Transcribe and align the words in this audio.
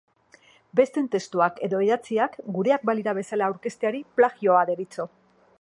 Besteen 0.79 1.09
testuak 1.15 1.61
edo 1.67 1.83
idatziak 1.89 2.39
gureak 2.57 2.89
balira 2.93 3.17
bezala 3.21 3.51
aurkezteari 3.53 4.03
plagioa 4.19 4.69
deritzo. 4.73 5.11